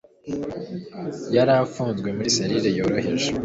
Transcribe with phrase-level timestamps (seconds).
[1.35, 3.29] yarafunzwe muri selire yoroheje